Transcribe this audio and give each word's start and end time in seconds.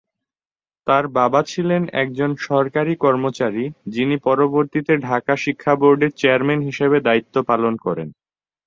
তার 0.87 1.05
বাবা 1.17 1.41
ছিলেন 1.43 1.81
একজন 2.01 2.31
সরকারি 2.47 2.93
কর্মচারী, 2.97 3.63
যিনি 3.87 4.15
পরবর্তীতে 4.27 4.93
ঢাকা 5.07 5.33
শিক্ষা 5.43 5.73
বোর্ডের 5.75 6.11
চেয়ারম্যান 6.19 6.59
হিসেবে 6.61 6.97
দায়িত্ব 7.07 7.35
পালন 7.49 7.73
করেন। 7.85 8.07